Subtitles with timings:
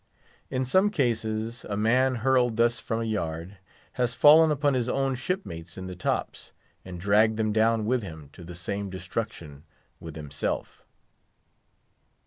[0.49, 3.59] In some cases, a man, hurled thus from a yard,
[3.93, 8.29] has fallen upon his own shipmates in the tops, and dragged them down with him
[8.33, 9.63] to the same destruction
[9.99, 10.83] with himself.